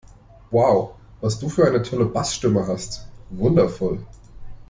Wow, 0.49 0.97
was 1.19 1.37
du 1.37 1.47
für 1.47 1.67
eine 1.67 1.83
tolle 1.83 2.05
Bassstimme 2.05 2.65
hast! 2.65 3.07
Wundervoll! 3.29 4.01